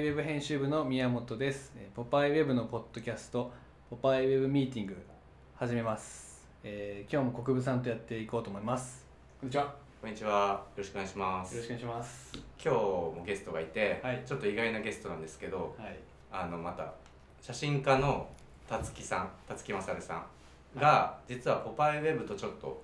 [0.00, 1.74] イウェブ編集部の宮本です。
[1.76, 3.52] えーポパイウェブのポッドキャスト、
[3.90, 4.96] ポパイウェブミーティング、
[5.56, 6.40] 始めます。
[6.64, 9.04] えー今日も国分さんとやっていこうと思います。
[9.38, 9.64] こんにちは。
[9.64, 10.30] よこんにちは。
[10.30, 11.54] よろしくお願いします。
[11.54, 12.32] ろしくお願いします。
[12.34, 15.98] 今日もゲストがいて、はいちょっと意外なゲストなんですけど、はい。
[16.32, 16.94] あのまた
[17.42, 18.26] 写真家の
[18.66, 22.82] 辰木さん、辰木勝さんが、実はポパイウェブとちょっと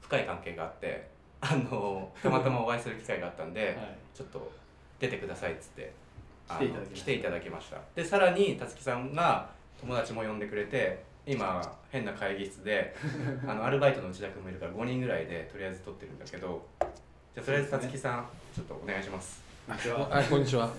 [0.00, 1.08] 深い関係があって、
[1.40, 3.76] あのたまたまお会いする機会があったんで、はい。
[4.12, 4.50] ちょっと
[4.98, 6.02] 出てくださいっつって。
[6.48, 6.96] 来ていただきました。
[6.96, 7.78] 来ていただきました。
[7.94, 12.94] でさらに辰木さんが友達も呼んでくれて今変な会議室で
[13.46, 19.42] あのアルバイトの内田君もいるから5人ぐらいでとりあえず撮ってるんだけどじゃあとりあえず辰木さん、ちょっとお願いします。
[19.66, 20.08] こんにちは。
[20.08, 20.22] は。
[20.22, 20.70] い、 こんにちは。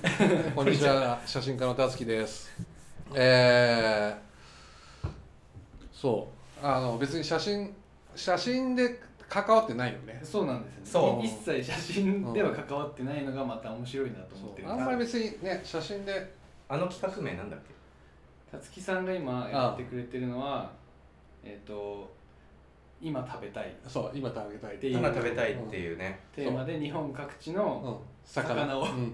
[0.56, 2.50] こんにちは、写真家のたつきです。
[3.14, 5.08] えー、
[5.92, 6.30] そ
[6.64, 7.76] う、あの別に写真
[8.16, 10.20] 写真で関わってないよね。
[10.24, 10.86] そうなんですよね。
[10.86, 11.26] そう。
[11.26, 14.72] 一切写真では関わってないのがまた面白いなと思ってる。
[14.72, 16.34] あんまり別にね、写真で、
[16.70, 17.74] あの企画名なんだっけ？
[18.58, 20.72] たつきさんが今やってくれてるのは、
[21.44, 22.14] えっ、と、
[23.02, 23.76] 今食べたい。
[23.88, 24.76] そう、今食べたい。
[24.76, 24.98] っていう。
[25.00, 28.80] 今食べたいっていうね、テーマで日本各地うのん、魚魚。
[28.80, 29.14] をうん。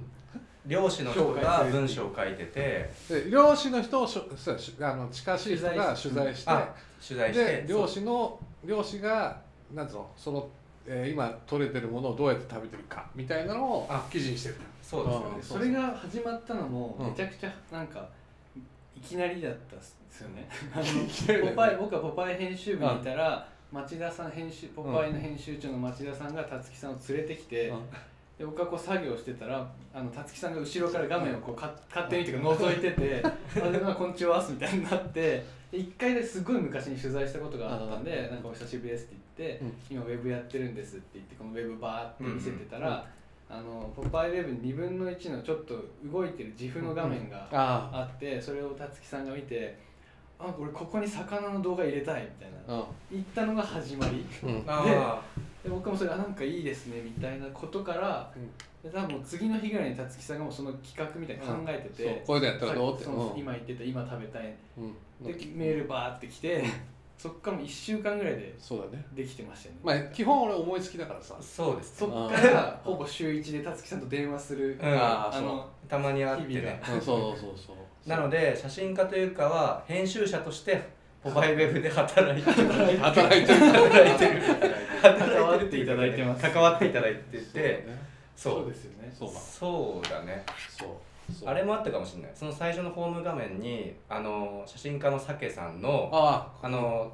[0.67, 2.91] 漁師の人が文章を書いてて。
[3.09, 6.75] で漁師の人をしょそうしあの近しい人が取材して、あ
[7.05, 7.45] 取材して。
[7.63, 9.41] で漁師の漁師が
[9.73, 10.49] なんつうのその、
[10.85, 14.55] えー今取れてるものをどうやって食べてるかみたいなのをあ記事にしてる。
[14.81, 17.07] そうですそれが始まったのもうん。
[17.07, 18.07] めちゃくちゃなんか
[18.95, 20.49] いきなりだったんです よね。
[21.49, 27.79] ポパイ僕はポパイ編集部にいたら町田さん編集ポパイの編集長の町田さんが辰木さんを連れてきて、うん。
[28.41, 33.21] で僕はこう作業してたらあの辰木さんが後ろから画面をこうか勝手にというか覗いてて
[33.61, 39.15] 「あでまあこんにちは」みたいになってで一回ですごい昔に取材したことがあったんで「なんかお久しぶりです」って、
[39.61, 39.73] うん。
[39.89, 43.07] 今ウェブやってるんです」って言ってこのウェブバーって見せてたら、
[43.49, 48.09] あのポパイウェブに2分の1のちょっと動いてる GIF の画面がああ。
[48.15, 49.77] ってそれを辰木さんが見て
[50.39, 52.79] 「あ俺ここに魚の動画入れたい」みたいな。
[52.79, 54.25] あ、言ったのが始まり。
[55.63, 58.33] で僕もそれあなんかいいですねみたいなことから
[58.83, 63.05] で多分次の日ぐらいに辰木さんがもうその企画みたいなの考えてて、そうこういうのやったらどうって。
[63.39, 64.93] 今言ってた今食べたいうん。
[65.23, 66.63] でメールバーって来て
[67.21, 69.05] そっからもう1週間ぐらいでそうだね。
[69.13, 71.35] できてましたよね、まあ基本俺思いつきだからさ。
[71.39, 74.89] そうですそっからほぼ週1で辰木さんと電話する、うん。
[74.89, 76.81] あのたまに会ってね。
[76.83, 78.09] がうん、そうそうそうそう。
[78.09, 80.81] なので写真家というかは編集者として
[81.23, 82.97] ポパイウェブで働いてる。
[82.97, 83.59] 働いてる。
[83.59, 84.41] 働いてる
[84.99, 86.23] 関わっていただいて。
[86.23, 87.87] ます関わっていただいてて。
[88.35, 89.13] そうそうですよね。
[89.13, 89.39] そうだ。
[89.39, 90.43] そうだね。
[90.75, 90.89] そう。
[91.45, 92.31] あれもあったかもしれない。
[92.33, 96.69] その最初のホーム画面にあの写真家のサケさんのああ。
[96.69, 97.11] の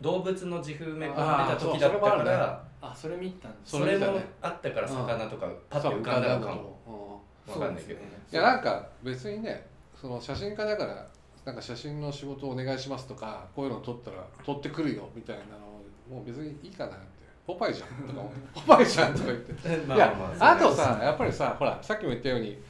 [0.00, 6.62] 動物の自負メモあーが出た時だったからあそれ見たんですそれもあったから魚とかあ、パッと浮かんだのかも。
[6.86, 7.22] も。
[7.48, 8.00] わかんないけど。
[8.00, 9.66] ねいやなんか別にね、
[10.00, 11.06] その写真家だから
[11.44, 17.06] なんか写真の仕事をお願いしますとか、こういうの撮ったら撮ってくるよみたいなのもう別にいいかなって。
[17.46, 19.76] ポパイじゃんとか思って、 ポパイじゃんとか言って。
[19.86, 22.62] まいやあとさやっぱりさほらさっきも言ったように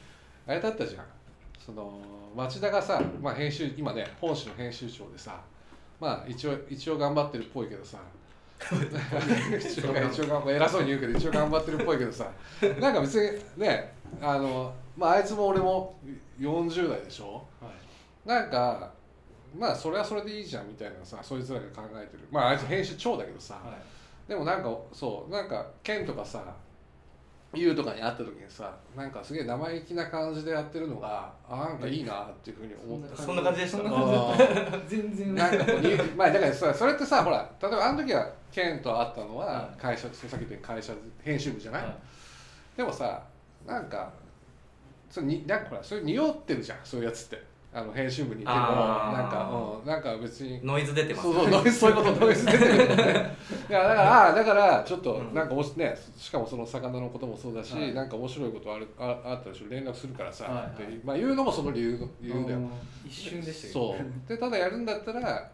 [0.49, 1.05] あれだったじゃん。
[1.63, 2.01] その
[2.35, 5.39] 町田がさ、まあ、編集今ね本誌の編集長でさ
[5.99, 7.99] まあ一応一応頑張ってるっぽいけどさ。
[8.59, 12.31] 一応偉そうに言うけど一応頑張ってるっぽいけどさ。
[12.79, 15.97] なんか別にねあのまああいつも俺も
[16.39, 17.45] 40代でしょ？
[17.61, 17.69] は
[18.25, 18.27] い。
[18.27, 18.91] なんか
[19.55, 22.27] まあそれはそれでいいじゃんみたいなさそいつらが考えてる。
[22.31, 24.29] まああいつ編集長だけどさ、はい。
[24.29, 26.43] でもなんかそうなんかケンとかさ
[27.53, 33.21] ユウとかに会った時にさなんかすげえ生意気な感じでやってるのがあなんかいいなっていうふうに思った。
[33.23, 33.77] そんな感じでした？
[33.77, 33.85] そん。
[33.85, 35.35] な感じだった全然。
[35.35, 40.93] なんかこうにまあだからさそれってさほら例えばあの時はケンと会ったのははい会社さっき言ったように会社
[41.23, 41.93] 編集部じゃない、はい
[42.77, 43.21] でもさ
[43.67, 44.09] なんか
[45.09, 47.43] それになんかほらそれ匂ってるじゃんそういうやつって
[47.79, 50.59] あの編集部にいてもなんか、うん、なんか別に。
[50.63, 51.23] ノイズ出てます。
[51.23, 53.35] そうそうノイズそういうことノイズ出てるよね。
[53.69, 55.33] いやだからあーだからちょっとうん。
[55.33, 57.93] なんかおしねしかもその魚のこともそうだし、はい。
[57.93, 60.91] なんか面白いことあるああったでしょ連絡するからさ、はいはい。
[60.93, 62.57] でまあ言うのもその理由理由だよ。
[62.57, 62.69] うん
[63.05, 64.27] 一瞬でしたけどそう。
[64.27, 65.49] でただやるんだったら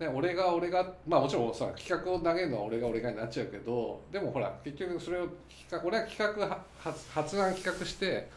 [0.00, 8.30] ね、俺が俺がまあもちろんさ企画を投げるのは俺が俺がになっちゃうけどでもほら結局それを企画俺は企画発案企画して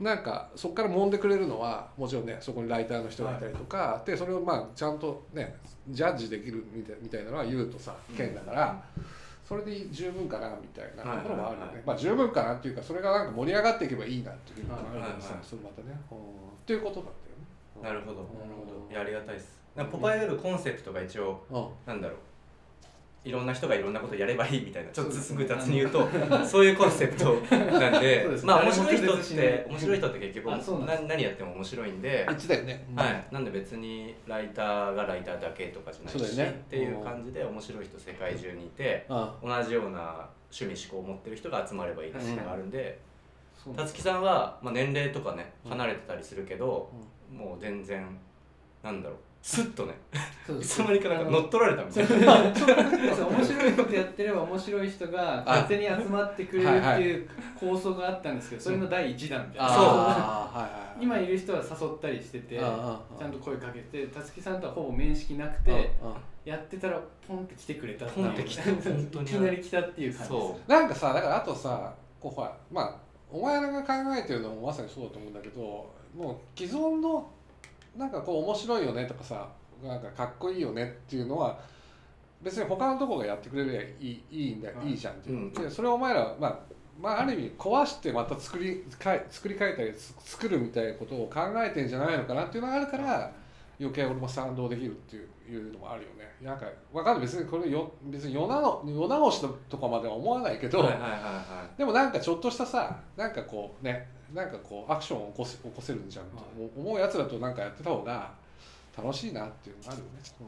[0.00, 5.56] なんかそこから揉んでくれるのはもちろんねそこにライターの人がいたりとか、でそれをまあちゃんとね
[5.88, 8.84] ジャッジできるみたいみたいなのは言うとさ県だから、
[9.48, 11.68] それで十分かなみたいなところもあるよね、はい。
[11.68, 15.40] はいはいまあ十分かなっていうかそれがなんか盛り上がっていけばいいなっていうふうにもあるけどさ、はいはいはい。
[15.42, 16.18] それまたね、うん。
[16.18, 16.20] っ
[16.66, 17.88] ていうことだったよね。
[17.88, 18.22] なるほど。
[18.22, 19.56] なるほどいやありがたいです。
[19.90, 21.68] ポパイウェブコンセプトが一応うん。
[21.86, 22.18] なんだろう
[23.26, 26.08] いろんな人がいろんなことやればいいみたいなちょっとすぐ雑に言うと
[26.46, 28.22] そういうコンセプトなんで。
[28.22, 30.50] そうですまあ面白い人って面白い人って結局
[30.86, 36.62] な何やっても面白いんで、一だよね、はい、なんで別にライターがライターだけとかじゃないし、ね。
[36.66, 42.98] っていう感じで面白い人世界中にいてあ同じような趣味思考を持ってる人が集まればいいなっていうのがあるんで
[43.76, 46.88] たつきさんは、まあ、年齢とかね離れてたりするけど、
[47.32, 48.16] もう全然
[48.84, 49.94] なんだろうスッとね
[50.60, 52.56] いつの間にかなんか乗っ取られたみたいな。
[53.14, 60.58] そう面白いことやってれば面白い人が勝手に集まってくれるっていう構想があったんですけどそれの第一弾みたいなあー。
[60.58, 65.92] はいはいはい今いる人は誘ったりしててちああああゃんと声かけてたつきさんとはほぼ面識なくて
[66.44, 68.26] やってたらポンって来てくれたっていう。
[68.26, 69.24] ポンって来て本当に。
[69.24, 70.28] いきなり来たっていう感じです。
[70.28, 72.96] そなんかさだからあとさこうほらまあ
[73.30, 75.60] お前らが考えてるのもまさにそうだと思うんだけど
[76.16, 77.30] もう既存の
[77.96, 79.48] なんかこう面白いよねとかさ
[79.82, 81.58] なんかかっこいいよねっていうのは
[82.42, 84.90] 別に他のとこがやってくれればいいいいんだはい。
[84.90, 85.52] いいじゃんっていう、うん。
[85.52, 93.30] でそれをお前らはまあまあ、ある意味壊してまた作りかえ作り変えたりつ作るみたいなことを考えてんじゃないのかなっていうのがあるから
[93.78, 96.26] 余計俺も賛同できるっていういうのもあるよね。
[96.42, 97.26] なんかわかんない。
[97.26, 106.30] 別にこれよ別に世直世直しとかまでは思わないけど、はいはいはいはでもなんかちょっとしたさなんかこうねなんかこうアクションを起こせ起こせるんじゃんと。
[106.76, 108.32] 思うやつらとなんかやってた方が
[108.96, 110.12] 楽しいなっていうのがあるよね。
[110.40, 110.46] うん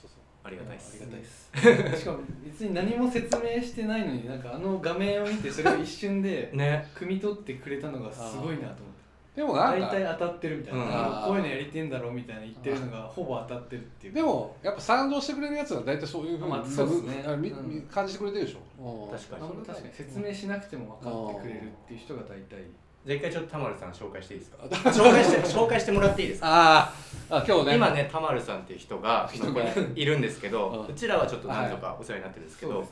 [0.00, 0.44] そうそう。
[0.44, 1.50] いありがたいです。
[1.54, 2.00] ありがたいです。
[2.02, 6.88] しかも別に何も説明してないのになんかあの画面を見てそれを一瞬で ね。
[6.94, 8.98] 汲み取ってくれたのがすごいなと思って。
[9.38, 14.14] でもなん大体か当たってるみたいな、うんあこういうのやりてんだろうみたいな言ってるのがほぼ当たってるっていう。
[14.14, 17.24] でもやっぱ賛同してくれるやつは大体そういうふうに、まあそうですね。
[17.24, 17.68] あみうん。
[17.68, 18.58] み感じてくれてるでしょ。
[18.82, 19.64] うん確かに。
[19.64, 19.94] 確かに。
[19.94, 22.64] 説明しなくても分かってくれるっていう人が大体
[23.08, 24.58] じゃあ一回ちょっと田丸さん紹介していいですか？
[24.68, 26.46] 紹介して紹介してもらっていいですか？
[26.82, 27.76] あーあ今日ね。
[27.76, 29.62] 今ね田丸さんっていう人が人が
[29.94, 30.18] いる。
[30.18, 32.86] んですけどうちらはちょっと何度かお世話になってるんですけどはい。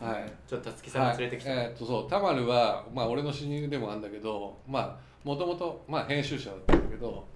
[0.49, 7.27] ちょっとたつきさんが連れてきて、はい、えーっとそう田丸は、まあ、俺の親友でもあるんだけどまあもともとまあ編集者だったんだけど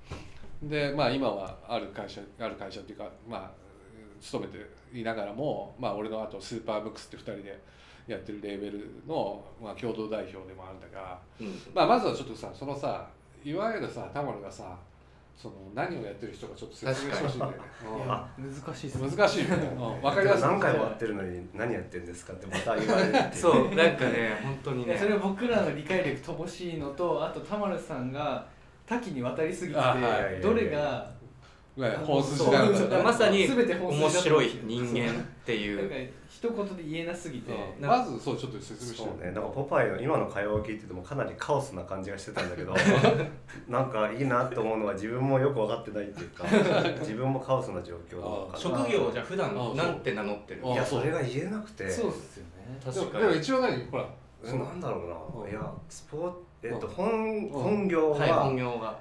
[0.62, 3.50] でまあ今はある会社ある会社っていうかまあ
[4.23, 7.62] 勤めていながらもまあ俺のあとスーパーブックスって2人で
[8.12, 11.61] やってるレーベルの、まあ、共同代表でもあるんだが、うん。
[11.75, 13.07] まあ、まずはちょっとさそのさ
[13.45, 14.77] いわゆるさ田丸がさ
[15.37, 17.59] その何をやってる人がちょっと説明してほしいんだよね。
[18.39, 20.43] 難しいですうん難しいよね、うん、分かりやすい。
[20.43, 24.99] 何回も会ってるのに何やってんですかってまた言われるってそうなんかね本当にね。
[24.99, 28.47] それは僕らの理解力乏しいのとあと田丸さんが
[28.87, 30.41] 多岐にわたりすぎてあはいはいはい。
[30.43, 31.11] どれが
[31.77, 32.45] 本筋
[33.03, 36.11] まさに面と白い人間っていう。
[36.29, 37.53] 一言で言えなすぎて。
[37.53, 37.81] う。
[37.81, 38.97] んなまずそうちょっと説明して。
[38.97, 42.75] そうね、なんかポパイの今の会話を聞いててもかなりカオスな感じがしてたんだけど
[43.69, 46.45] なんかいいなと思うのは自分もよく分かってないっていうか
[47.01, 51.89] 自分もカオスな状況職業をじゃあ普段あなんて名乗ってるあいやそれが言えなくて。
[51.89, 52.79] そうですよね。
[52.85, 53.25] 確かに。
[53.25, 54.07] でも一応何ほら。
[54.43, 56.33] えなんだろうな、うんいやスポー
[56.63, 57.49] えっとうん本うん。
[57.51, 58.99] 本業は、はい本業が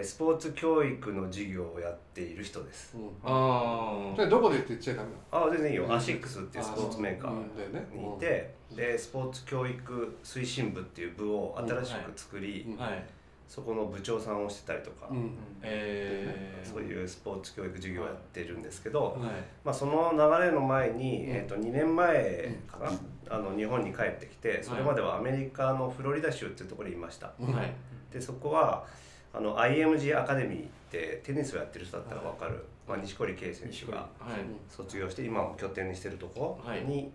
[0.00, 2.96] えースポーツ教育の授業をやっている人です。
[2.96, 3.10] うん。
[3.22, 5.94] あそれどこでって言っちゃダメあ全然いいよ、うん。
[5.94, 7.56] アシックスっていうスポーツメーカーうん。
[7.56, 7.86] だよね。
[7.92, 12.82] にいて、でスポーツ教育推進部っていう部を新しく作り、うん。
[12.82, 13.04] あはい。
[13.46, 15.32] そこの部長さんをしてたりとか、うん。
[15.62, 16.72] えー。
[16.72, 19.26] そういうスポーツ教育授業をやってるんですけど、うん。
[19.26, 19.34] はい。
[19.64, 21.30] まあ、その流れの前に、うん。
[21.30, 22.90] えー、と2年前かな、
[23.28, 27.32] あの日本に帰ってきてそれまではアメリカのフロリダ州っていうところにいました。
[27.40, 27.52] うん。
[27.52, 27.72] はい。
[28.12, 28.84] でそこは
[29.32, 34.06] あの IMG アカデミーってテニスをやってる人だったら分かる、まあ、錦織圭選手がは
[34.36, 34.44] い。
[34.68, 36.82] 卒業して今も拠点にしてるとこはい。
[36.84, 37.12] に、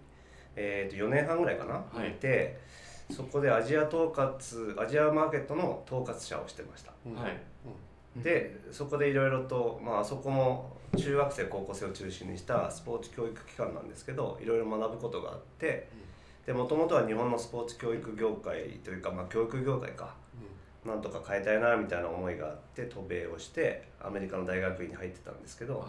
[0.55, 2.11] えー、と4年半ぐらいかな、はい。
[2.11, 2.59] いて
[3.11, 6.91] そこでアジア統括アジアマーケットの統括者をしてました。
[7.05, 7.15] うん。
[7.15, 7.37] はい。
[8.15, 15.89] でそこでいろいろと、まああそこも中学生高校生を中心にしたスポーツ教育機関なんですけどいろいろ学ぶことがあって
[16.45, 20.13] でもともとは日本のスポーツ教育業界というか、まあ、教育業界か
[20.85, 25.85] なんとか変えたいなみたいな思いがあって渡米をしてアメリカの大学院に入ってたんですけどは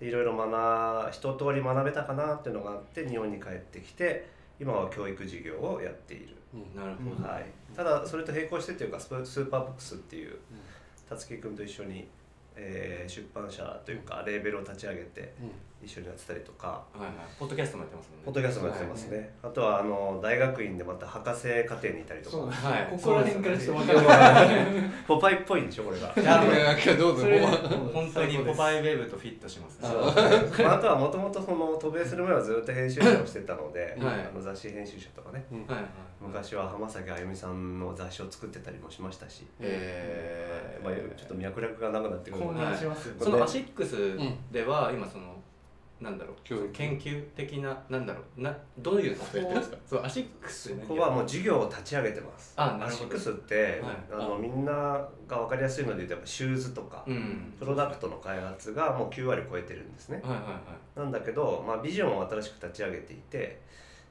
[0.00, 0.04] い。
[0.04, 7.28] でいろいろ学一通り学べたかなっていうのがあって日本に帰ってきて今は教育事業をやっている、うんなるほど。
[7.28, 10.38] はい、ただそれと並行してっていうかスースーパーブックスっていう
[11.08, 12.08] 辰樹君と一緒に、
[12.56, 15.50] えー出版社というかレーベルを立ち上げてうん
[15.82, 16.66] 一緒にやってたりとか。
[16.92, 17.12] はいはい。
[17.38, 18.22] ポッドキャストもやってますもんね。
[18.26, 22.36] ポッドキャストもやってますね、あとはあの大学院でまた博士課程にいたりとか。
[22.36, 22.52] そうだ。
[22.52, 22.88] はい。
[22.90, 24.52] ここら辺からちょっと分からな。
[24.52, 24.56] い
[25.08, 26.12] ポパイっぽいでしょこれが。
[26.16, 27.26] いやいやいやどうぞ。
[27.92, 29.80] 本当にポパイウェブとフィットします。
[29.80, 29.88] ね。
[30.64, 34.14] まあ、あとはもともとその渡米する前はずっと編集者をしてたので、はい。
[34.20, 35.44] あの雑誌編集者とかね。
[35.50, 35.66] うん。
[35.66, 35.84] はいはい。
[36.20, 40.84] 昔は浜崎あゆみさんの雑誌を作ってたりもしましたし、えー。
[40.84, 42.66] まあ、ちょっと脈絡がなくなってくる混ので。
[42.66, 44.18] 乱しますよそのアシックス
[44.52, 45.39] では今その
[46.00, 46.36] なんだろう
[46.72, 49.76] 研究的ななんだろうなどういうことやってるんですか？
[49.86, 52.54] そうアシックスそって何こはもう事業を立ち上げてます。
[52.56, 53.96] あアシックスって、はい。
[54.12, 54.72] あのみんな
[55.28, 57.52] が分かりやすいので言うとシューズとか、うん。
[57.58, 60.20] プロダクトの開発がもう9割超えてるんですね。
[60.24, 60.50] はいはいは
[60.96, 60.98] い。
[60.98, 63.60] なんだけど、まあ、ビジョンを新しく立ち上げていて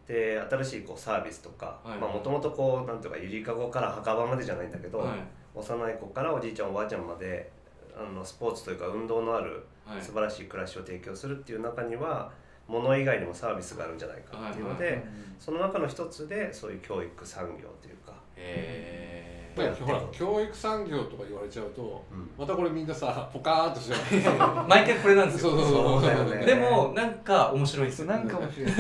[0.08, 1.98] で新しいこうサービスとかはい。
[2.00, 5.18] もともとこうなんていうかゆりかごから墓場までじゃないんだけど、はい。
[5.56, 7.52] 幼い子からおじいちゃんおばあちゃんまで
[7.98, 10.02] あのスポーツというか運動のあるはい。
[10.02, 12.32] 素晴らしい暮らしを提供するっていう中には
[12.68, 15.04] 物以外にもサービスがあるんじゃないかっていうので、
[15.40, 22.30] その中の一つでそういう教育産業というか、へだからほら教育産業とか言われちゃうとうん。
[22.38, 24.00] またこれみんなさポカーンとしちゃう。
[24.00, 25.52] ー 毎回これなんですよ。
[25.52, 26.02] そうそうそう。
[26.02, 26.46] だよね。
[26.46, 28.74] でもなんか面白いですなんかもしれない。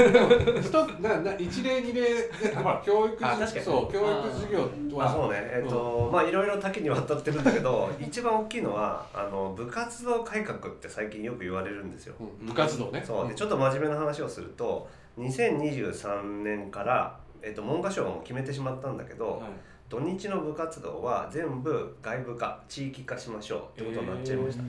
[0.61, 3.65] 一つなな一例二例でほら教育あ確かに。
[3.65, 5.37] そう教育授業はまあそうね。
[5.41, 12.15] えっ、と、まあいろいろ多岐にわたってるんだけど一番大きいのはあの部活動改革って最近よく言われるんですよ。
[12.19, 12.47] うん。
[12.47, 13.03] 部活動ね。
[13.05, 13.27] そう。
[13.27, 19.41] でちょっと真面目な話をすると2023年から、えっと文科省がもう決めてしまったんだけど、はい
[19.89, 24.63] 土日の部活動は全部外部化地域化しましょうってことになっちゃいました、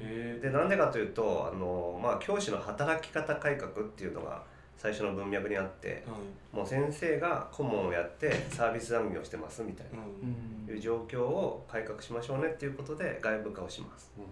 [0.00, 4.42] へでなんでかというとあの、まあ、教師の働き方改革っていうのが
[4.82, 6.56] 最初の文脈にあってーはい。
[6.56, 10.74] もう先生が顧問をやってサービス残業してますみたいな、うん。
[10.74, 14.10] いう状況を改革しましょうねっていうことで外部化をします。
[14.18, 14.24] うん。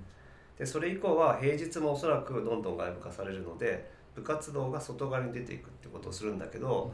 [0.59, 6.93] でそれ以降は平日もおそらくどんどん外部化されるので部活動が外側に出ていくってことをするんだけど、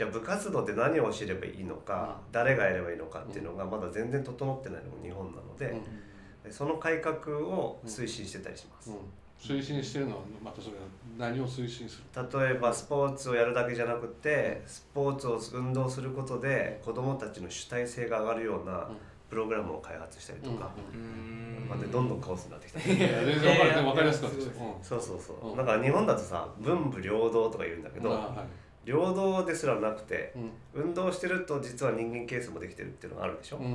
[0.00, 5.78] じゃあ部活動って何を知ればいいのか、誰がやればいいのかっていうのがまだ全然整ってないのも日本なので、
[6.42, 8.96] でその改革を推進してたりします、うん。
[9.38, 10.84] 推進してるのはまたそれは
[11.18, 12.40] 何を推進する？
[12.40, 18.88] 例えばスポーツをやるだけじゃなくてスポーツを運動することで子どもたちの主体性が上がるような
[19.28, 21.68] プログラムを開発したりとか、うーん。
[21.68, 24.36] まあね、どんどんカオスになってきた全然わかりやすかった
[24.82, 25.56] そうそうそう、うん。
[25.58, 28.08] だから日本だとさ文武両道とか言うんだけど、
[28.86, 30.32] うんあはい両道ですらなくて
[30.74, 30.82] うん。
[30.82, 33.74] 運動してると実は人間形成もできてるっていうのがあるでしょ、うんうん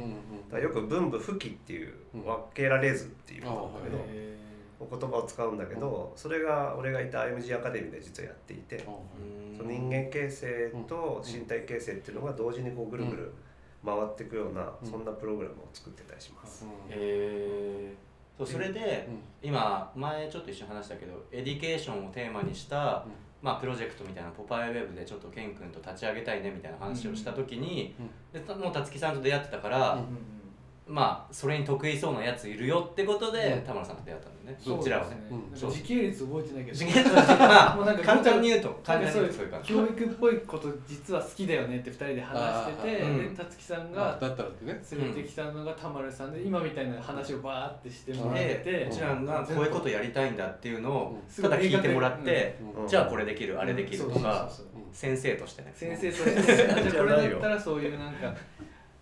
[0.50, 4.38] だからよく文武不器っていううん分けられずっていうことなんだけど、へ
[4.80, 8.84] お言葉を使うんだけど、それが俺がいた IMG アカデミーで実はやっていて、
[9.56, 13.34] その人間形成と身体形成っていうのが同時にこうぐるぐる
[13.86, 14.90] 回っていくような、うん。
[14.90, 18.38] そんなプログラムを作ってたりします、へー。
[18.38, 19.08] そうそれで
[19.42, 23.12] 今前ちょっと一緒に話したけどエデュケーションをテーマにした、うん
[23.46, 27.94] まあ、プロジェクトみたいなポパイウェブでちょっとケン君と立ち上げたいねみたいな話をした時に、
[28.34, 30.36] でたもう田附さんと出会ってたから、うん
[30.88, 33.62] まあそれに得意そうなやついるよってことで、うん。
[33.62, 34.64] 田丸さんと出会ったんだよね。
[34.64, 35.18] そちらはね。
[35.56, 37.40] 時系列覚えてないけど。
[37.40, 39.74] まあ もうなんか簡単に言うと簡単に言うとそういう感じ。
[39.74, 44.84] 教育っぽいこと実は好きだよねって2人で話しててで田附さんがあだったらってね。
[44.92, 51.44] 連れてきたのが田丸さんで今みたいな話をバーってしてもらってうちらがこういうことやりたいんだっていうのをうん。
[51.44, 52.88] ただ聞いてもらって、うんうん。
[52.88, 54.52] じゃあこれできるあれできるとか
[54.94, 55.74] 先生としてね。
[55.76, 56.56] 先生として。
[56.92, 58.32] じゃあこれだったらそういうなんか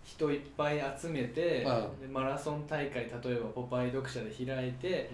[0.03, 2.01] 人いっぱい集めてうん。
[2.01, 5.12] でマラソン大会例えばポパイ読者で開いて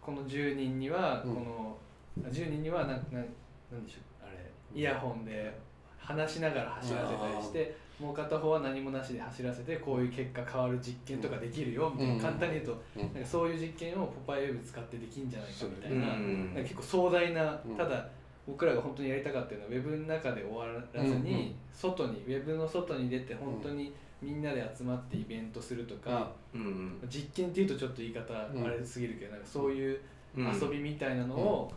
[0.00, 1.34] この10人にはこうん。
[1.44, 1.76] の、
[2.24, 3.26] あ10人にはなんなん
[3.70, 5.58] なんでしょうあれイヤホンで
[5.98, 12.20] 話しながら走らせたりしてもう片方は何もなしで走らせてこういう結果変わる実験とかできるよみたいな、うん。
[12.20, 13.02] 簡単に言うとうん。
[13.14, 15.90] なんかそういう実験をポパイウェブ使ってできんじゃないかみたい
[16.54, 17.76] な,、結構壮大なうん。
[17.76, 18.08] ただ
[18.46, 21.54] 僕らが本当にやりたかったのはウェブの中で終わらずに、うんうん。
[21.72, 26.98] 外にウェブの外に出て本当にみんなで集まってイベントするとか、うん。
[27.08, 28.64] 実験っていうとちょっと言い方うん。
[28.64, 30.00] あれすぎるけど、なんかそういう
[30.36, 30.46] うん。
[30.46, 31.72] 遊びみたいなのを、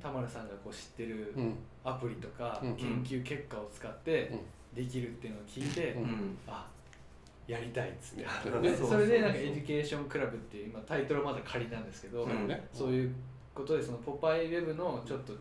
[0.00, 1.54] 田丸さんがこう知ってるうん。
[1.84, 2.76] アプリとかうん。
[2.76, 4.32] 研究結果を使って
[4.74, 6.02] できるっていうのを聞いて、うん。
[6.02, 6.66] うんあ
[7.46, 8.26] やりたいっつって。
[8.74, 12.26] それでなんかエデュケーションクラブっていう今タイトルはまだ仮なんですけど、
[12.72, 13.14] そういう
[13.54, 15.34] ことでそのポパイウェブのちょっと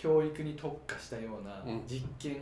[0.00, 1.82] 教育に特化したようなうん。
[1.86, 2.36] 実験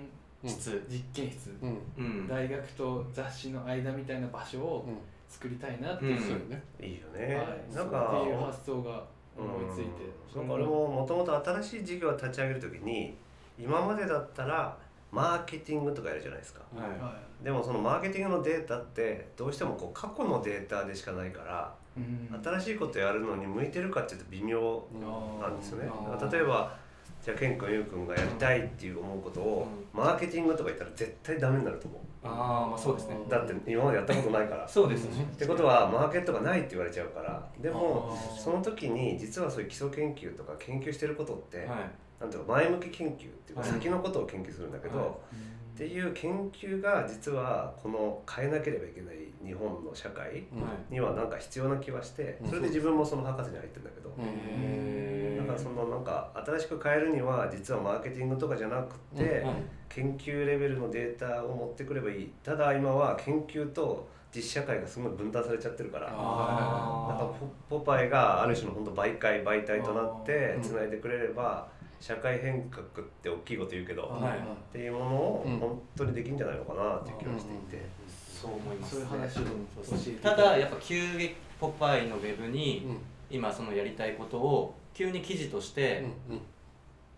[0.44, 0.50] うん。
[0.50, 1.78] 質実験室、うん。
[1.96, 2.28] うん。
[2.28, 4.96] 大学と雑誌の間みたいな場所をうん。
[5.28, 6.50] 作りたいなっていう、うん。
[6.50, 6.62] ね。
[6.80, 9.02] いいよね、はい、なんかっていう発想が
[9.36, 10.40] 思いついて、うん。
[10.40, 13.14] なんか俺ももともと新しい事業を立ち上げるときに
[13.58, 14.76] 今までだったら
[15.10, 16.60] マーケティングとかやるじゃないですか。
[16.74, 16.90] はい。
[17.00, 22.42] はでもそのマーケティングのデータってどうしてもこう過去のデータでしかないからいうん。
[22.42, 24.84] 新しいことやるのに向いてるかっていうと微妙
[25.40, 25.90] なんですよね。
[26.30, 26.76] 例えば
[27.26, 32.00] じゃあケン君ユウ君がやりたいっていう思うことをマーケティングとか言ったら絶対ダメになると思う。
[32.22, 33.16] ああまあそうですね。
[33.28, 34.68] だって今までやったことないから。
[34.68, 35.24] そうですね。
[35.24, 37.44] ってことはマーケットがないって言われちゃうから。
[37.60, 41.68] でもその時に実はそういう基礎研究とか研究してることって、はい
[42.20, 43.70] なんていうか前向き研究っていうかはい。
[43.70, 45.08] 先のことを研究するんだけど、はい。
[45.08, 50.44] っていう研究が実はこの変えなければいけない日本の社会
[50.88, 55.40] にはなんか必要な気はしてうんそれで自分もその博士に入ってるんだけど、へー。
[55.40, 59.52] だからそのなんか新しく変えるには実はマーケティングとかじゃなくて、うん。
[59.88, 62.32] 研究レベルのデータを持ってくればいい。
[62.42, 67.34] ただ今は研究と実社会がすごい分断されちゃってるからあなんか
[67.68, 70.62] ポポパイがある種の本当媒介媒体となってうん。
[70.62, 71.68] つないでくれれば
[72.00, 72.88] 社会変革っ
[73.22, 75.58] て大きいこと言うけど、はいっていうものをうん。
[75.58, 77.86] 本当にできるんじゃないのかなっていう気がしていて、
[78.30, 79.50] そう思いますそういう話を教
[80.08, 82.98] えてただやっぱ急にポパイのウェブにうん。
[83.28, 86.40] 今そのやりたいことを急に記事として、うん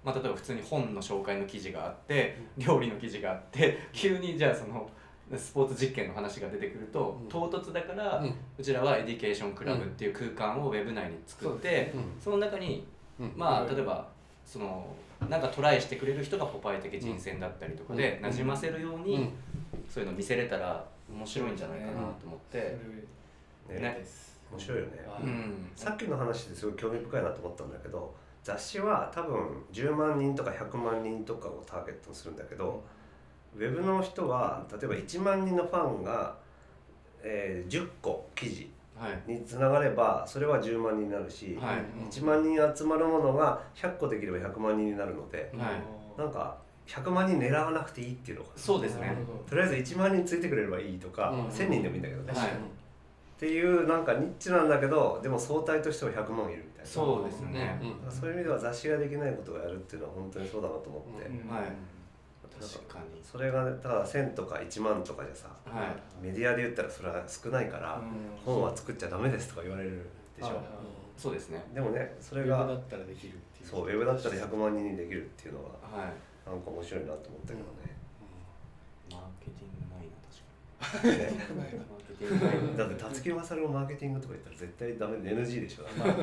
[0.02, 4.88] まあ、例えば普通に本の紹介の記事があって料理の記事があって急にじゃあその
[5.36, 7.28] スポーツ実験の話が出てくると、うん。
[7.28, 12.02] 唐突だから、うんうちらはエデュケーションクラブっていう空間をウェブ内に作って、うん。
[12.18, 12.86] その中に
[13.20, 13.32] うん。
[13.36, 14.08] まあ例えば
[14.48, 14.86] その
[15.28, 18.30] なんかトライしてくれる人がポパイ的人選だったりとかで、うん。
[18.30, 19.32] 馴染ませるように、うん。
[19.90, 22.78] そういうの見せれたら面白いんじゃないかなと思って、
[23.68, 23.78] ね。
[23.78, 24.04] ね。
[24.50, 25.06] 面白いよね。
[25.06, 25.70] あうん。
[25.76, 32.82] さっきの話ですごい興味深いなと思ったんだけど雑誌は多分10万人とか100万人とかをターゲットにするんだけど
[33.54, 36.36] ウェブの人は例えば1万人のファンが、
[37.22, 38.70] えー10個記事はい
[39.26, 41.84] につながればそれは10万人になるし、はい。
[42.10, 46.20] 1万人集まるものが100個できれば100万人になるのではい。
[46.20, 48.60] なんか100万人狙わなくていいっていうのかな。
[48.60, 49.14] そうですね。
[49.48, 52.48] とりあえず1万人ついてくれればいいとか、うん1000人でもいいんだけどね、はい。
[52.48, 52.50] っ
[53.38, 56.90] ていうなんかニッチなんだけどでも相対としては100万いるみたいな。
[56.90, 61.54] そうですね、そういう意味では雑誌ができないことをやるっていうのは本当にそうだなと思って、うん。
[61.54, 61.64] はい
[62.60, 63.20] 確かに。
[63.22, 65.86] それがねただ1000とか1万とかじゃさは
[66.22, 66.26] い。
[66.26, 68.02] メディアで言ったらそれは少ないから、
[68.44, 70.60] 本は作っちゃダメですとか言われるでしょ、
[71.16, 71.62] そうですね。
[71.72, 73.68] でもねそそれがれがだったらできるっていう。
[73.68, 76.12] そうウェブだったら100万人にできるっていうのははい。
[76.48, 77.96] なんか面白いなと思ったけどね、
[79.10, 80.16] マーケティングないな
[80.80, 81.18] 確かに。
[81.18, 86.16] ねティだって辰木勝のマーケティングとか言ったら絶対ダメで NG でしょマー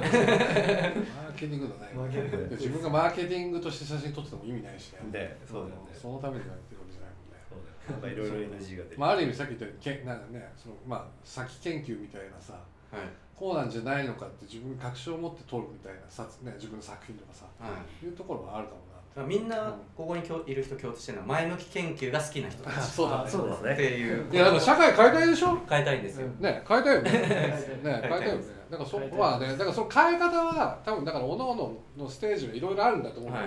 [1.35, 4.99] ケティングのないマーケティング自分がマーケティングとして写真撮ってても意味ないしね。
[5.11, 5.91] ねそうだよね。
[5.93, 7.39] そのためにやってるわけじゃないもんね。
[7.47, 12.53] そうだよなんかいろいろ NG が出る、まあ、ある意味さっき言ったようにけなんかねそのまあ先研究みたいなさ
[12.91, 13.07] はい。
[13.35, 18.05] こうなんじゃないのかって自分に確証を持って撮るみたいなさ、ね、自分の作品とかさはい。
[18.05, 22.85] いうところはあるかもなみんなここに今日いる人共通してるのは前向き研究が好きな人たち。
[22.85, 23.29] そうだね。
[23.29, 24.33] そうですってねいう。
[24.33, 25.57] いやだから社会変えたいでしょ？
[25.69, 27.11] 変えたいんですよ、ね変えたいよね。
[27.11, 31.55] ね 変えたいよねだからそ変えたいまあねだからその変え方は多分だから各々
[31.97, 33.43] のステージがいろいろあるんだと思う、はい。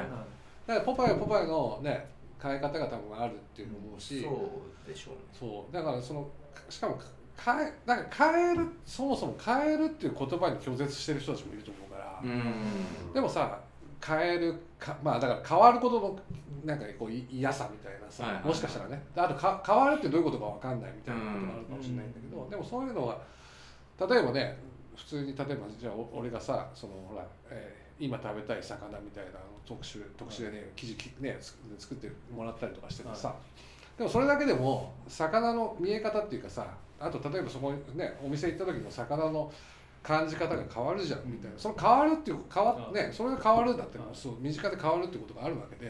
[0.67, 2.09] だからポパイはポパイのね
[2.43, 5.21] 変え方が多分あるっていうのも思うし、そうでしょうね。
[5.39, 5.75] そう。
[5.75, 6.27] だからその
[6.71, 6.99] しかも
[7.45, 13.13] 変えなんか変えるそもそも変えるっていう言葉に拒絶してる人たちもいると思うから、うん。
[13.13, 13.59] でもさ
[14.05, 16.19] 変えるかまあだから変わることの
[16.65, 18.49] なんかこうい嫌さみたいなさ、はいはいはい。
[18.51, 19.03] もしかしたらね。
[19.15, 22.51] であとか変わるってどういうことかわかんないみたいなことがあるかもしれないんだけど、うん。
[22.51, 23.21] でもそういうのは
[24.01, 24.59] 例えばね
[24.97, 25.45] 普通に例えば
[25.79, 29.31] じゃあお俺がさそのほら、えー今食べたい魚みたいな
[29.67, 33.35] 特集特集でね記事きねつ作ってもらったりとかしててさ、
[33.97, 36.65] でもそれだけでも魚の見え方っていうかさ
[37.01, 39.53] あと例えばそこにねお店行った時の魚の
[40.09, 41.59] 感じ方が変わるじゃんみたいな。
[41.59, 42.95] その変わるっていう変わうん。
[42.95, 45.87] ねそれが変わるんだってそう身近で変わるっていうことがあるわけで。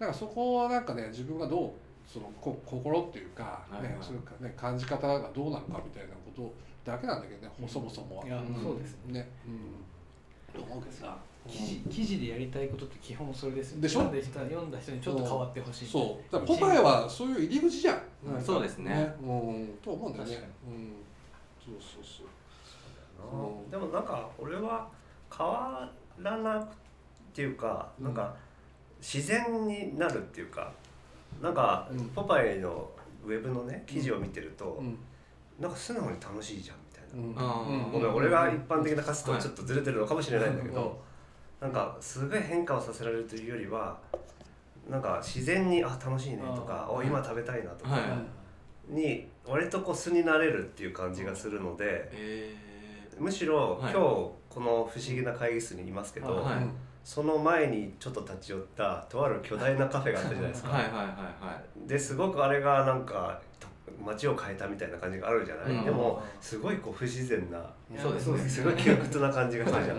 [0.00, 1.72] だからそこはなんかね自分がどう
[2.10, 3.96] そのこ心っていうか、ねはいはい。
[4.00, 6.52] それかね感じ方がどうなのかみたいなこと
[6.90, 8.26] だけなんだけどね、そもそもは。
[8.26, 8.62] いやうん。
[8.62, 9.12] そうですね。
[9.20, 9.28] ね。
[9.46, 10.60] うん。
[10.60, 13.82] と思うけどな記事記事でやりたいことって基本それですよね。
[13.82, 14.00] でしょ？
[14.00, 16.32] 読んだ人読んだ人にちょっと変わってほしいそう。
[16.32, 19.14] だからポパイはそういう入り口じゃん、うんなんかそうですね。
[19.20, 19.78] うん。
[19.82, 20.50] と思うんだよね。
[20.66, 20.92] うん。
[21.62, 22.26] そうそうそう
[23.32, 23.68] う。
[23.68, 24.88] んでもなんか俺は
[25.36, 26.66] 変わらなくっ
[27.34, 28.04] ていうか、うん。
[28.04, 28.34] なんか
[29.00, 30.72] 自然になるっていうか
[31.42, 32.08] なんか、うん。
[32.10, 32.88] ポパイの
[33.24, 34.98] ウェブのね記事を見てると、うん。
[35.58, 37.44] なんか素直に楽しいじゃんみたいな、
[37.92, 41.00] ごめん俺が一般的な価値とちょっとずれてるのかもしれないんだけど、
[41.60, 41.68] うん。
[41.68, 43.98] なんかすごい変化をさせられるというよりは
[44.90, 48.02] なんか自然に「あ楽しいね」とか「お今食べたいな」とかはい。
[48.92, 52.54] に割とこう素になれるっていう感じがするのでえ
[53.18, 53.92] むしろはい。
[53.92, 53.96] 今日
[54.48, 56.56] この不思議な会議室にいますけど、はい。
[56.56, 56.70] うん。
[57.02, 60.76] その前にちょっと立ち寄ったとある巨大なカフェがあったじゃないですー、か。
[60.76, 61.88] はいはいはいはい。
[61.88, 63.68] ですごくあれがなんかと
[64.02, 65.84] 街を変えたみたいな感じがあるじゃない、うん。
[65.84, 67.58] でもすごいこう不自然な
[68.00, 68.38] そうですね。
[68.48, 69.98] すごい窮屈な感じがしたじゃん。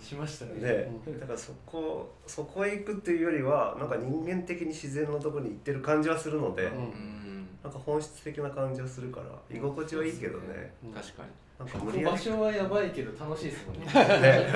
[0.00, 0.60] しましたね。
[0.60, 1.20] でうん。
[1.20, 6.76] だからそこそこへ行くっていうよりはなんか人間的に自然のところに行ってる感じはするので、うん。
[6.78, 7.26] うん
[7.66, 10.72] なんか本質的な感じがするから居心地はいいけどね。
[10.84, 10.92] うん。
[10.92, 11.28] 確かに。
[11.58, 13.86] なんかこ無理やりの場所はやばいけど楽しいですもんね。
[13.90, 14.46] ね。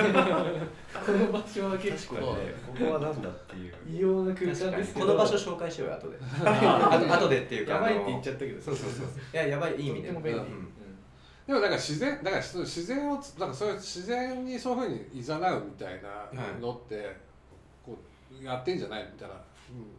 [1.05, 2.37] この場所は結構こ
[2.79, 3.73] こはなんだっていう。
[3.89, 5.05] 異様な空間ですけど。
[5.07, 6.17] この場所紹介しようよ後で。
[6.45, 7.73] あ 後でっていうか。
[7.73, 8.61] やばいって言っちゃったけど。
[8.61, 10.45] そうそうそう いややばいいい意味でとっても便利、うん。
[10.45, 10.71] うん。
[11.47, 17.13] でもなんか自然だから自然をつなんかそういう自然にそういうふうにいざなうみたいなのって、
[17.83, 17.97] こ
[18.39, 19.41] うやってんじゃないみたいな、うん、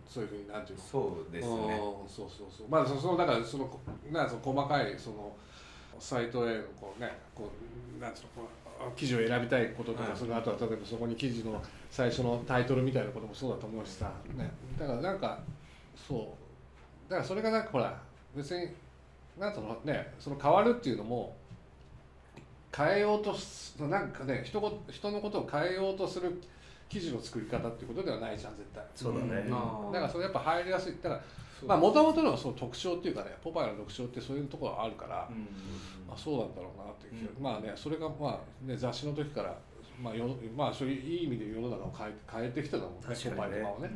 [0.09, 0.85] そういうふうになんていうの？
[0.85, 1.55] そうですね。
[1.55, 2.69] うんそうそうそう。
[2.69, 3.81] まあそそのだからその
[4.11, 5.33] なんその細かいその
[5.99, 7.51] サイトへのこうねこ
[7.99, 8.49] うなんつうのこ
[8.95, 10.19] う記事を選びたいこととか、はい。
[10.19, 15.39] その後は例えばそこに記事の最初のタイトルみたいなこともそうだと思うしさ、ね、だからなんか
[15.97, 17.11] そう。
[17.11, 18.01] だからそれがなんかほら
[18.35, 18.69] 別に
[19.39, 21.35] なんつうのねその変わるっていうのも
[22.75, 26.41] 変えようとすなんかね人ご人のことを変えようとする
[26.93, 28.85] 記事の作り方っていうことではないじゃん絶対。
[28.95, 31.23] そうだねうんだからそれやっぱ入りやすいだから
[31.67, 35.49] まあもともとのその特徴っていうかねポパイの特徴ってそういうところがあるから、うん
[36.13, 39.57] あそうなんだろうなっていう、うんまあねそれがまあね雑誌の時から
[40.03, 43.91] まあよまあそういういい意味で世の中を変え変えてきてたもんね確かにねポパイとかをね、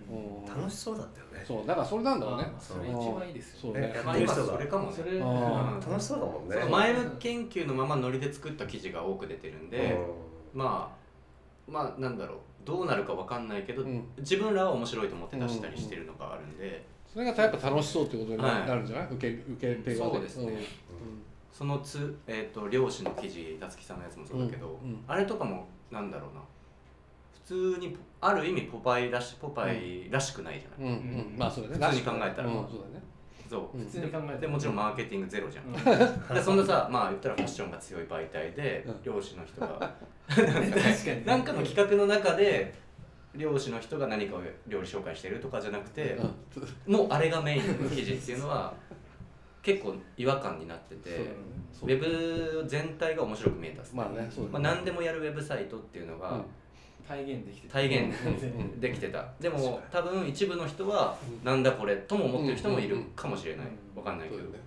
[0.49, 9.99] うん楽しそうだったよねそうだからそれなんだろうねそれ一番いいですよそうねねまあ今それかもねそれうん楽しそうだもんねその前向き研究のままノリで作った記事が多く出てるんで、
[10.55, 10.91] ま
[11.69, 14.05] あまあなんだろうどうなるかわかんないけど、うん。
[14.19, 19.07] 自分らは面白いと思って出したりしてるのがあるんで、それがやっぱ楽しそうってことにな,、はいるんじゃない？
[19.13, 20.53] 受け受け手がそうですね。
[20.53, 20.59] うん。
[21.53, 24.91] そのつ、えー、と漁師の記事夏木さんのやつもそうだけど、うん。
[24.91, 25.05] うん。
[25.07, 26.41] あれとかもなんだろうな。
[27.47, 30.97] 普通にある意味ポパイらしポパイらしくないじゃない、うん。
[31.33, 31.39] うん。
[31.39, 31.87] まあそうだね。
[31.87, 32.49] 普通に考えたら。
[32.49, 32.55] うん。
[32.69, 33.03] そうだね
[33.49, 33.85] そう、うん。
[33.85, 36.35] 普通に考えてでもちろんマーケティングゼロじゃん、うん。
[36.35, 39.03] でそんなさまあ言ったらファッションが強い媒体で、うん。
[39.03, 39.95] 漁師の人が。
[40.29, 40.51] 確か
[41.15, 41.25] に。
[41.25, 42.75] なんかの企画の中で
[43.37, 46.19] 漁師の人が何かを料理紹介してるとかじゃなくて、
[46.87, 48.73] もうあれがメインの記事っていうのは
[49.63, 51.11] 結構違和感になってて、
[51.83, 54.65] ウェブ全体が面白く見えたっすまあねそうだね。
[54.65, 56.41] まあ、何でもやるウェブサイトっていうのが
[57.07, 57.75] 体現できてた。
[57.75, 58.29] 体現う
[58.63, 59.25] んできてた。
[59.41, 63.67] でも多分一部の人はなんだこれとも思ってる人もいるかもしれない。
[63.67, 64.43] うんわかんないけど。
[64.43, 64.65] そうだね。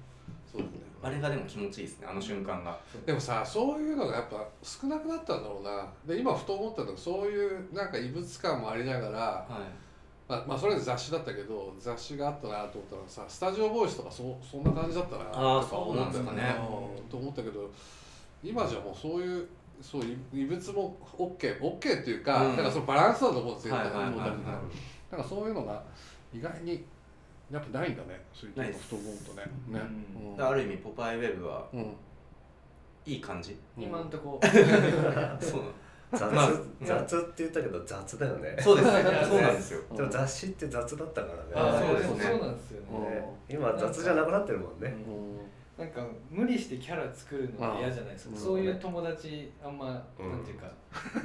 [0.52, 0.72] そうだね。
[1.02, 2.78] あれがでも気持ちいいですねあの瞬間が。
[3.06, 5.88] でもさそういうのがやっぱ少なくなったんだろうな。
[6.06, 9.52] で今ふと思ったのがそういうなんか異物感もありながら、はい。
[10.28, 16.56] まあ、まあそれで雑誌だったけど雑誌があったなと思ったらさスタジオボイスとかそそんな感じだったなあーとか思ったよそうなんですかね。
[16.60, 17.10] うん。
[17.10, 17.72] と思ったけど
[18.44, 19.48] 今じゃもうそういう
[19.82, 22.56] そういう異物も OK, OK っていうか、うん。
[22.58, 24.14] なんかそのバランスだと思うんですよ、はいはいはいはい。
[24.14, 24.52] 思ったりとか
[25.12, 25.84] なんかそういうのが
[26.34, 26.86] 意外に
[27.52, 28.22] やっぱないんだね。
[28.34, 28.84] そういうないです。
[28.84, 29.44] ふと思うとね。
[29.68, 29.82] ね、
[30.38, 30.46] うん。
[30.46, 31.96] ある意味ポパイウェブはうん。
[33.06, 33.58] いい感じ？
[33.78, 34.40] 今んとこ。
[35.40, 35.62] そう
[36.12, 36.50] 雑まあ
[36.84, 38.58] 雑って言ったけど雑だよね。
[38.60, 39.04] そうですね。
[39.26, 39.82] そうなんですよ。
[39.96, 41.42] でも雑誌って雑だったからね。
[41.56, 42.24] あそうですね。
[42.26, 43.04] そうなんですようん。
[43.04, 44.94] ねね今雑じゃなくなってるもんね。
[45.08, 45.40] うん
[45.80, 48.36] なんか無理してキャラ作るのが嫌じゃないですか。
[48.36, 48.42] うん。
[48.42, 49.86] そういう友達あんま
[50.20, 50.30] うん。
[50.30, 50.70] なんていうか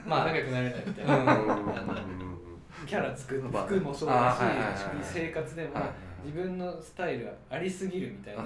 [0.07, 1.27] まあ仲良くなれないみたいうん。
[1.27, 1.37] な
[2.87, 5.85] キャラ作ってまあ服もそうだし生活でもはい
[6.25, 8.43] 自分のスタイルがありすぎるみたいな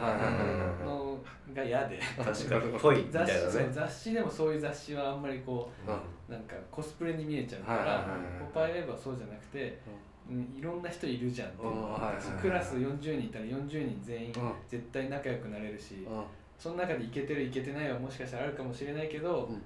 [0.85, 1.19] の
[1.55, 2.01] が嫌で。
[2.17, 2.79] 確かに。
[2.79, 8.07] ぽいみたいな雑誌でもそういう雑誌はあんまりこうなんかコスプレに見えちゃうから
[8.41, 11.49] ポパイウェブはそうじゃなくてうんいろんな人いるじゃん。
[11.49, 14.53] っていうクラス40人いたら40人全員うん。
[14.69, 16.25] 絶対仲良くなれるしうん。
[16.59, 19.63] その中でイケてるイケてないはもしかしたらあるかもしれないけど、うん。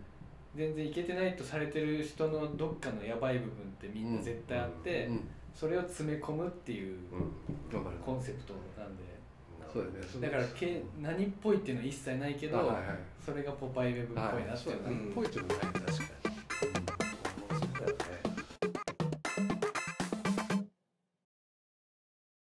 [0.55, 5.29] 全然イケてないとされてる人のどっかのヤバい部分ってみんな絶対あって、うん。
[5.55, 6.99] それを詰め込むっていう
[8.05, 9.03] コンセプトなんで。
[9.73, 10.21] そうだよね。
[10.21, 12.99] だからけ何っぽいっていうのは一切ないけど、あはいはい。
[13.25, 16.22] それがポパイウェブっぽいなっていうのは、ってい確かに